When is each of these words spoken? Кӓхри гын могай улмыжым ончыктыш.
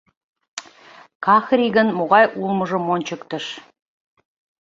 Кӓхри 1.25 1.67
гын 1.75 1.87
могай 1.97 2.25
улмыжым 2.41 2.83
ончыктыш. 2.93 3.45